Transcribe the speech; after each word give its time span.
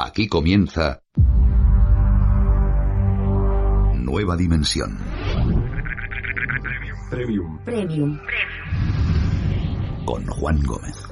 Aquí 0.00 0.28
comienza 0.28 1.02
Nueva 3.96 4.36
Dimensión. 4.36 4.96
Premium. 7.10 7.58
Premium. 7.64 8.20
Con 10.04 10.24
Juan 10.28 10.60
Gómez. 10.62 11.02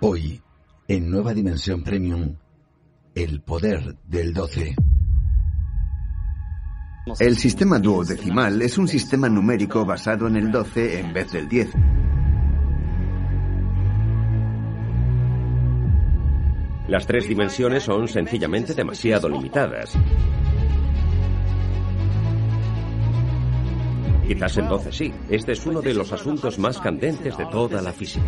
Hoy, 0.00 0.40
en 0.88 1.10
Nueva 1.10 1.34
Dimensión 1.34 1.82
Premium, 1.82 2.36
el 3.14 3.42
poder 3.42 3.98
del 4.06 4.32
12. 4.32 4.76
El 7.18 7.38
sistema 7.38 7.78
duodecimal 7.78 8.60
es 8.60 8.76
un 8.76 8.86
sistema 8.86 9.28
numérico 9.28 9.86
basado 9.86 10.26
en 10.26 10.36
el 10.36 10.50
12 10.52 11.00
en 11.00 11.12
vez 11.14 11.32
del 11.32 11.48
10. 11.48 11.70
Las 16.88 17.06
tres 17.06 17.26
dimensiones 17.26 17.84
son 17.84 18.06
sencillamente 18.06 18.74
demasiado 18.74 19.28
limitadas. 19.28 19.96
Quizás 24.28 24.58
en 24.58 24.68
12 24.68 24.92
sí. 24.92 25.14
Este 25.30 25.52
es 25.52 25.64
uno 25.66 25.80
de 25.80 25.94
los 25.94 26.12
asuntos 26.12 26.58
más 26.58 26.78
candentes 26.78 27.36
de 27.36 27.46
toda 27.46 27.80
la 27.80 27.92
física. 27.92 28.26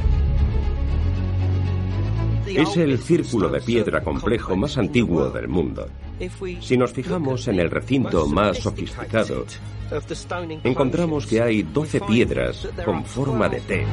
Es 2.47 2.77
el 2.77 2.99
círculo 2.99 3.51
de 3.51 3.61
piedra 3.61 4.03
complejo 4.03 4.57
más 4.57 4.79
antiguo 4.79 5.31
del 5.31 5.49
mundo. 5.49 5.89
Si 6.61 6.77
nos 6.77 6.93
fijamos 6.93 7.49
en 7.49 7.59
el 7.61 7.71
recinto 7.71 8.27
más 8.27 8.59
sofisticado, 8.59 9.45
encontramos 10.63 11.27
que 11.27 11.43
hay 11.43 11.63
12 11.63 12.01
piedras 12.03 12.69
con 12.85 13.05
forma 13.05 13.49
de 13.49 13.61
T. 13.61 13.87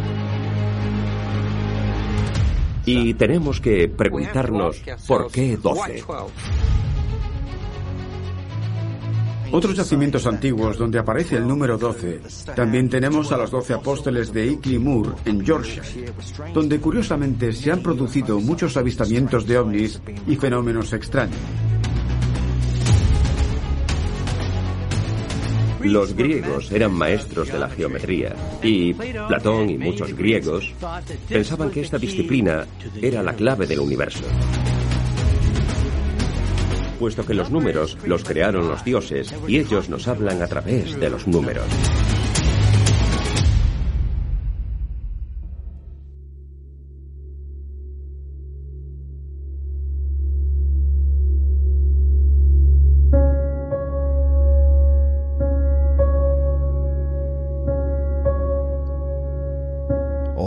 Y 2.85 3.13
tenemos 3.15 3.59
que 3.59 3.87
preguntarnos 3.87 4.81
por 5.07 5.31
qué 5.31 5.57
12. 5.57 6.04
Otros 9.51 9.76
yacimientos 9.76 10.27
antiguos 10.27 10.77
donde 10.77 10.99
aparece 10.99 11.37
el 11.37 11.48
número 11.48 11.77
12. 11.77 12.21
También 12.55 12.87
tenemos 12.87 13.32
a 13.32 13.37
los 13.37 13.49
12 13.49 13.73
apóstoles 13.73 14.32
de 14.32 14.45
Ickley 14.45 14.77
Moor 14.77 15.15
en 15.26 15.43
Yorkshire, 15.43 16.13
donde 16.54 16.79
curiosamente 16.79 17.51
se 17.54 17.71
han 17.71 17.82
producido 17.82 18.39
muchos 18.39 18.77
avistamientos 18.77 19.48
de 19.48 19.57
ovnis 19.57 19.99
y 20.27 20.35
fenómenos 20.35 20.93
extraños. 20.93 21.39
Los 25.82 26.13
griegos 26.13 26.72
eran 26.72 26.94
maestros 26.94 27.52
de 27.52 27.60
la 27.60 27.70
geometría 27.70 28.35
y 28.62 28.94
Platón 28.94 29.70
y 29.70 29.77
muchos 29.77 30.13
griegos 30.13 30.74
pensaban 31.27 31.72
que 31.72 31.82
esta 31.82 31.98
disciplina 31.98 32.66
era 33.02 33.24
la 33.24 33.34
clave 33.34 33.66
del 33.66 33.80
universo. 33.80 34.24
Puesto 37.00 37.26
que 37.26 37.34
los 37.34 37.50
números 37.50 37.98
los 38.05 38.24
crearon 38.26 38.68
los 38.68 38.84
dioses 38.84 39.34
y 39.48 39.57
ellos 39.57 39.88
nos 39.90 40.07
hablan 40.07 40.41
a 40.41 40.48
través 40.48 41.00
de 41.00 41.10
los 41.10 41.27
números. 41.27 41.66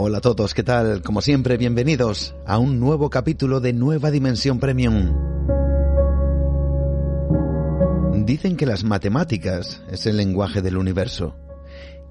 Hola 0.05 0.17
a 0.17 0.21
todos, 0.21 0.53
¿qué 0.53 0.63
tal? 0.63 1.01
Como 1.01 1.21
siempre, 1.21 1.55
bienvenidos 1.55 2.35
a 2.45 2.57
un 2.57 2.77
nuevo 2.77 3.09
capítulo 3.09 3.61
de 3.61 3.71
Nueva 3.71 4.11
Dimensión 4.11 4.59
Premium. 4.59 5.15
Dicen 8.25 8.57
que 8.57 8.65
las 8.65 8.83
matemáticas 8.83 9.81
es 9.89 10.05
el 10.05 10.17
lenguaje 10.17 10.61
del 10.61 10.75
universo, 10.75 11.37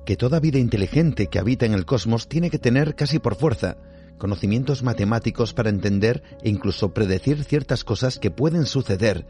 que 0.06 0.16
toda 0.16 0.40
vida 0.40 0.58
inteligente 0.58 1.26
que 1.26 1.38
habita 1.38 1.66
en 1.66 1.74
el 1.74 1.84
cosmos 1.84 2.28
tiene 2.28 2.48
que 2.48 2.58
tener 2.58 2.94
casi 2.94 3.18
por 3.18 3.34
fuerza 3.34 3.76
conocimientos 4.16 4.82
matemáticos 4.82 5.52
para 5.52 5.68
entender 5.68 6.22
e 6.42 6.48
incluso 6.48 6.94
predecir 6.94 7.44
ciertas 7.44 7.84
cosas 7.84 8.18
que 8.18 8.30
pueden 8.30 8.64
suceder, 8.64 9.26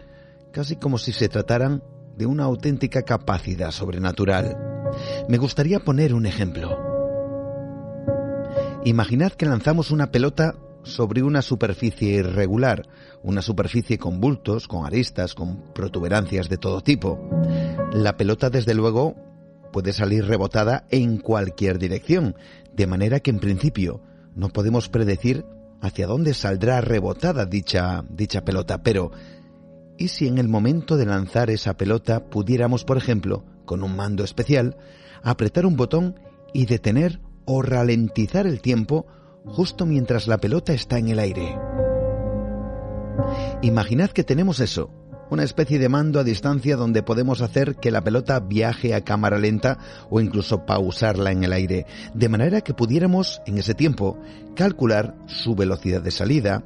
casi 0.52 0.76
como 0.76 0.98
si 0.98 1.12
se 1.12 1.28
trataran 1.28 1.82
de 2.16 2.26
una 2.26 2.44
auténtica 2.44 3.02
capacidad 3.02 3.72
sobrenatural. 3.72 4.56
Me 5.28 5.38
gustaría 5.38 5.80
poner 5.80 6.14
un 6.14 6.26
ejemplo. 6.26 6.91
Imaginad 8.84 9.32
que 9.34 9.46
lanzamos 9.46 9.92
una 9.92 10.10
pelota 10.10 10.56
sobre 10.82 11.22
una 11.22 11.40
superficie 11.40 12.14
irregular, 12.14 12.88
una 13.22 13.40
superficie 13.40 13.96
con 13.96 14.20
bultos, 14.20 14.66
con 14.66 14.84
aristas, 14.84 15.34
con 15.34 15.72
protuberancias 15.72 16.48
de 16.48 16.58
todo 16.58 16.80
tipo. 16.80 17.20
La 17.92 18.16
pelota, 18.16 18.50
desde 18.50 18.74
luego, 18.74 19.14
puede 19.72 19.92
salir 19.92 20.24
rebotada 20.24 20.84
en 20.90 21.18
cualquier 21.18 21.78
dirección, 21.78 22.34
de 22.74 22.88
manera 22.88 23.20
que 23.20 23.30
en 23.30 23.38
principio 23.38 24.02
no 24.34 24.48
podemos 24.48 24.88
predecir 24.88 25.46
hacia 25.80 26.08
dónde 26.08 26.34
saldrá 26.34 26.80
rebotada 26.80 27.46
dicha, 27.46 28.04
dicha 28.08 28.44
pelota, 28.44 28.82
pero 28.82 29.12
¿y 29.96 30.08
si 30.08 30.26
en 30.26 30.38
el 30.38 30.48
momento 30.48 30.96
de 30.96 31.06
lanzar 31.06 31.50
esa 31.50 31.76
pelota 31.76 32.24
pudiéramos, 32.24 32.84
por 32.84 32.96
ejemplo, 32.96 33.44
con 33.64 33.84
un 33.84 33.94
mando 33.94 34.24
especial, 34.24 34.76
apretar 35.22 35.66
un 35.66 35.76
botón 35.76 36.18
y 36.52 36.66
detener 36.66 37.20
o 37.44 37.62
ralentizar 37.62 38.46
el 38.46 38.60
tiempo 38.60 39.06
justo 39.44 39.86
mientras 39.86 40.26
la 40.26 40.38
pelota 40.38 40.72
está 40.72 40.98
en 40.98 41.08
el 41.08 41.18
aire. 41.18 41.58
Imaginad 43.62 44.10
que 44.10 44.24
tenemos 44.24 44.60
eso, 44.60 44.90
una 45.30 45.44
especie 45.44 45.78
de 45.78 45.88
mando 45.88 46.20
a 46.20 46.24
distancia 46.24 46.76
donde 46.76 47.02
podemos 47.02 47.40
hacer 47.40 47.76
que 47.76 47.90
la 47.90 48.02
pelota 48.02 48.40
viaje 48.40 48.94
a 48.94 49.02
cámara 49.02 49.38
lenta 49.38 49.78
o 50.10 50.20
incluso 50.20 50.66
pausarla 50.66 51.32
en 51.32 51.44
el 51.44 51.52
aire, 51.52 51.86
de 52.12 52.28
manera 52.28 52.60
que 52.60 52.74
pudiéramos, 52.74 53.40
en 53.46 53.58
ese 53.58 53.74
tiempo, 53.74 54.18
calcular 54.54 55.16
su 55.26 55.54
velocidad 55.54 56.02
de 56.02 56.10
salida, 56.10 56.62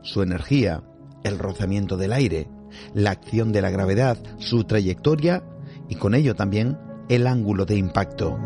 su 0.00 0.22
energía, 0.22 0.82
el 1.22 1.38
rozamiento 1.38 1.96
del 1.96 2.12
aire, 2.12 2.48
la 2.94 3.10
acción 3.10 3.52
de 3.52 3.62
la 3.62 3.70
gravedad, 3.70 4.16
su 4.38 4.64
trayectoria 4.64 5.42
y 5.88 5.96
con 5.96 6.14
ello 6.14 6.34
también 6.34 6.78
el 7.08 7.26
ángulo 7.26 7.66
de 7.66 7.76
impacto. 7.76 8.38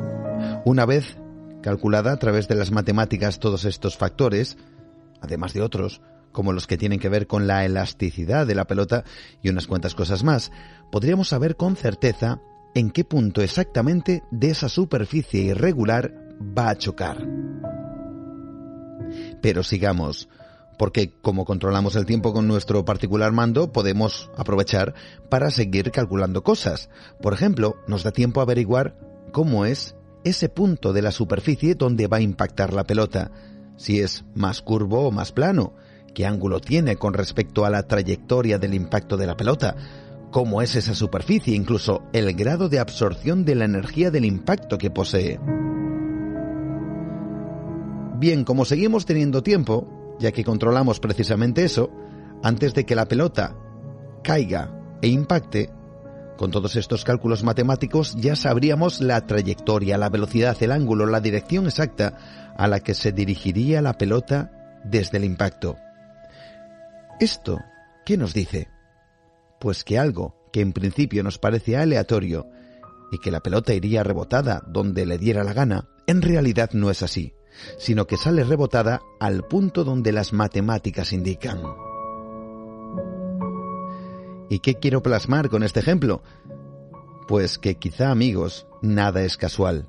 Una 0.65 0.87
vez 0.87 1.19
calculada 1.63 2.13
a 2.13 2.19
través 2.19 2.49
de 2.49 2.57
las 2.57 2.71
matemáticas 2.71 3.39
todos 3.39 3.65
estos 3.65 3.97
factores, 3.97 4.59
además 5.21 5.55
de 5.55 5.63
otros, 5.63 6.03
como 6.33 6.53
los 6.53 6.67
que 6.67 6.79
tienen 6.79 6.99
que 6.99 7.09
ver 7.09 7.27
con 7.27 7.47
la 7.47 7.65
elasticidad 7.65 8.47
de 8.47 8.55
la 8.55 8.67
pelota 8.67 9.05
y 9.43 9.49
unas 9.49 9.67
cuantas 9.67 9.95
cosas 9.95 10.25
más, 10.25 10.51
podríamos 10.91 11.29
saber 11.29 11.57
con 11.57 11.77
certeza 11.77 12.41
en 12.75 12.91
qué 12.91 13.05
punto 13.05 13.43
exactamente 13.43 14.23
de 14.31 14.51
esa 14.51 14.69
superficie 14.69 15.43
irregular 15.43 16.13
va 16.41 16.71
a 16.71 16.77
chocar. 16.77 17.27
Pero 19.43 19.63
sigamos, 19.63 20.29
porque 20.79 21.13
como 21.21 21.45
controlamos 21.45 21.97
el 21.97 22.07
tiempo 22.07 22.33
con 22.33 22.49
nuestro 22.49 22.85
particular 22.85 23.33
mando, 23.33 23.73
podemos 23.73 24.31
aprovechar 24.37 24.95
para 25.29 25.51
seguir 25.51 25.91
calculando 25.91 26.43
cosas. 26.43 26.89
Por 27.21 27.35
ejemplo, 27.35 27.77
nos 27.87 28.03
da 28.05 28.11
tiempo 28.11 28.41
a 28.41 28.45
averiguar 28.45 28.97
cómo 29.33 29.67
es 29.67 29.95
ese 30.25 30.49
punto 30.49 30.93
de 30.93 31.03
la 31.03 31.13
superficie 31.13 31.75
donde 31.75 32.07
va 32.07 32.19
a 32.19 32.23
impactar 32.23 32.73
la 32.73 32.85
pelota, 32.85 33.31
si 33.77 34.01
es 34.01 34.25
más 34.35 34.63
curvo 34.63 35.07
o 35.07 35.11
más 35.11 35.33
plano, 35.33 35.75
qué 36.15 36.27
ángulo 36.27 36.61
tiene 36.61 36.97
con 36.97 37.15
respecto 37.15 37.65
a 37.65 37.71
la 37.71 37.87
trayectoria 37.87 38.59
del 38.59 38.75
impacto 38.75 39.17
de 39.17 39.27
la 39.27 39.37
pelota, 39.37 39.77
cómo 40.31 40.63
es 40.63 40.77
esa 40.77 40.95
superficie, 40.95 41.55
incluso 41.55 42.03
el 42.13 42.33
grado 42.35 42.69
de 42.69 42.79
absorción 42.79 43.45
de 43.45 43.55
la 43.55 43.65
energía 43.65 44.11
del 44.11 44.25
impacto 44.25 44.79
que 44.79 44.91
posee. 44.91 45.39
Bien, 48.19 48.45
como 48.45 48.65
seguimos 48.65 49.05
teniendo 49.05 49.43
tiempo, 49.43 50.17
ya 50.21 50.33
que 50.33 50.45
controlamos 50.45 51.01
precisamente 51.01 51.65
eso, 51.65 51.91
antes 52.43 52.75
de 52.75 52.87
que 52.87 52.95
la 52.95 53.07
pelota 53.07 53.57
caiga 54.23 54.71
e 55.03 55.09
impacte, 55.09 55.71
con 56.37 56.51
todos 56.51 56.77
estos 56.77 57.05
cálculos 57.05 57.43
matemáticos 57.45 58.15
ya 58.17 58.37
sabríamos 58.37 59.01
la 59.01 59.27
trayectoria, 59.27 59.99
la 59.99 60.09
velocidad, 60.09 60.57
el 60.61 60.73
ángulo, 60.73 61.07
la 61.07 61.21
dirección 61.21 61.67
exacta 61.67 62.53
a 62.57 62.67
la 62.69 62.81
que 62.81 62.95
se 62.95 63.13
dirigiría 63.13 63.83
la 63.83 63.99
pelota 63.99 64.81
desde 64.85 65.19
el 65.19 65.25
impacto. 65.25 65.77
¿Esto 67.21 67.61
qué 68.05 68.17
nos 68.17 68.35
dice? 68.35 68.69
Pues 69.61 69.85
que 69.85 69.99
algo 69.99 70.35
que 70.53 70.61
en 70.61 70.73
principio 70.73 71.23
nos 71.23 71.39
parece 71.39 71.77
aleatorio 71.77 72.49
y 73.11 73.19
que 73.19 73.31
la 73.31 73.41
pelota 73.41 73.75
iría 73.75 74.03
rebotada 74.03 74.63
donde 74.67 75.07
le 75.07 75.19
diera 75.19 75.45
la 75.45 75.53
gana, 75.53 75.89
en 76.07 76.23
realidad 76.23 76.71
no 76.73 76.91
es 76.91 77.03
así, 77.03 77.35
sino 77.79 78.07
que 78.07 78.17
sale 78.17 78.45
rebotada 78.45 79.01
al 79.21 79.45
punto 79.45 79.85
donde 79.85 80.13
las 80.13 80.33
matemáticas 80.33 81.13
indican. 81.13 81.61
¿Y 84.53 84.59
qué 84.59 84.75
quiero 84.75 85.03
plasmar 85.03 85.49
con 85.49 85.63
este 85.63 85.81
ejemplo? 85.81 86.23
Pues 87.27 87.57
que 87.57 87.77
quizá 87.77 88.11
amigos, 88.11 88.67
nada 88.83 89.23
es 89.23 89.39
casual, 89.39 89.89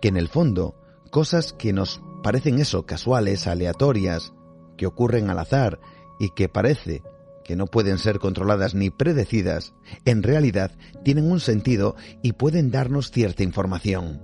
que 0.00 0.06
en 0.06 0.16
el 0.16 0.28
fondo, 0.28 0.76
cosas 1.10 1.52
que 1.52 1.72
nos 1.72 2.00
parecen 2.22 2.60
eso, 2.60 2.86
casuales, 2.86 3.48
aleatorias, 3.48 4.32
que 4.76 4.86
ocurren 4.86 5.30
al 5.30 5.40
azar 5.40 5.80
y 6.20 6.28
que 6.30 6.48
parece 6.48 7.02
que 7.42 7.56
no 7.56 7.66
pueden 7.66 7.98
ser 7.98 8.20
controladas 8.20 8.76
ni 8.76 8.88
predecidas, 8.88 9.74
en 10.04 10.22
realidad 10.22 10.70
tienen 11.02 11.28
un 11.28 11.40
sentido 11.40 11.96
y 12.22 12.34
pueden 12.34 12.70
darnos 12.70 13.10
cierta 13.10 13.42
información. 13.42 14.22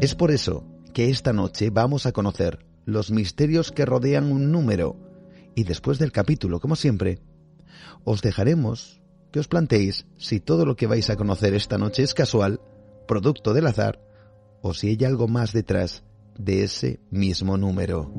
Es 0.00 0.14
por 0.14 0.30
eso 0.30 0.64
que 0.94 1.10
esta 1.10 1.32
noche 1.32 1.70
vamos 1.70 2.06
a 2.06 2.12
conocer 2.12 2.64
los 2.84 3.10
misterios 3.10 3.72
que 3.72 3.84
rodean 3.84 4.30
un 4.30 4.52
número 4.52 4.96
y 5.56 5.64
después 5.64 5.98
del 5.98 6.12
capítulo, 6.12 6.60
como 6.60 6.76
siempre, 6.76 7.18
os 8.04 8.22
dejaremos 8.22 9.02
que 9.30 9.40
os 9.40 9.48
planteéis 9.48 10.06
si 10.16 10.40
todo 10.40 10.66
lo 10.66 10.76
que 10.76 10.86
vais 10.86 11.08
a 11.10 11.16
conocer 11.16 11.54
esta 11.54 11.78
noche 11.78 12.02
es 12.02 12.14
casual, 12.14 12.60
producto 13.08 13.54
del 13.54 13.66
azar, 13.66 14.00
o 14.60 14.74
si 14.74 14.88
hay 14.88 15.04
algo 15.04 15.28
más 15.28 15.52
detrás 15.52 16.04
de 16.38 16.64
ese 16.64 17.00
mismo 17.10 17.56
número. 17.56 18.12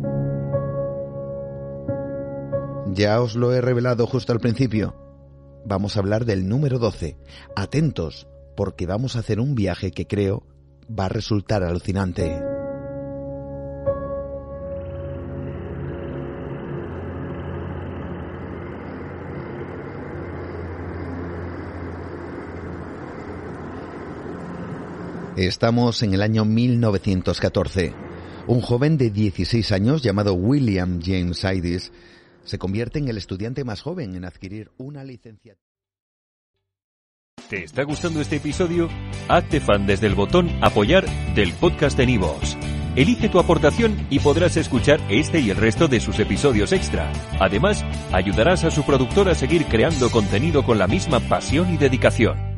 Ya 2.93 3.21
os 3.21 3.35
lo 3.35 3.53
he 3.53 3.61
revelado 3.61 4.05
justo 4.07 4.33
al 4.33 4.39
principio. 4.39 4.95
Vamos 5.65 5.95
a 5.95 5.99
hablar 5.99 6.25
del 6.25 6.47
número 6.47 6.79
12. 6.79 7.17
Atentos, 7.55 8.27
porque 8.55 8.85
vamos 8.85 9.15
a 9.15 9.19
hacer 9.19 9.39
un 9.39 9.55
viaje 9.55 9.91
que 9.91 10.05
creo 10.05 10.43
va 10.87 11.05
a 11.05 11.09
resultar 11.09 11.63
alucinante. 11.63 12.52
Estamos 25.37 26.03
en 26.03 26.13
el 26.13 26.21
año 26.21 26.45
1914. 26.45 27.95
Un 28.45 28.61
joven 28.61 28.97
de 28.97 29.09
16 29.09 29.71
años 29.71 30.03
llamado 30.03 30.35
William 30.35 31.01
James 31.03 31.43
Idis 31.43 31.91
se 32.43 32.59
convierte 32.59 32.99
en 32.99 33.07
el 33.07 33.17
estudiante 33.17 33.63
más 33.63 33.81
joven 33.81 34.15
en 34.15 34.25
adquirir 34.25 34.69
una 34.77 35.03
licencia. 35.03 35.57
¿Te 37.49 37.63
está 37.63 37.83
gustando 37.83 38.21
este 38.21 38.35
episodio? 38.35 38.89
Hazte 39.27 39.59
fan 39.59 39.87
desde 39.87 40.05
el 40.05 40.13
botón 40.13 40.51
Apoyar 40.61 41.05
del 41.33 41.51
podcast 41.53 41.97
de 41.97 42.05
Nivos. 42.05 42.55
Elige 42.95 43.27
tu 43.27 43.39
aportación 43.39 44.05
y 44.11 44.19
podrás 44.19 44.55
escuchar 44.55 44.99
este 45.09 45.39
y 45.39 45.49
el 45.49 45.57
resto 45.57 45.87
de 45.87 45.99
sus 45.99 46.19
episodios 46.19 46.71
extra. 46.73 47.11
Además, 47.39 47.83
ayudarás 48.11 48.65
a 48.65 48.71
su 48.71 48.83
productor 48.83 49.29
a 49.29 49.35
seguir 49.35 49.65
creando 49.65 50.11
contenido 50.11 50.63
con 50.63 50.77
la 50.77 50.85
misma 50.85 51.19
pasión 51.21 51.73
y 51.73 51.77
dedicación. 51.77 52.52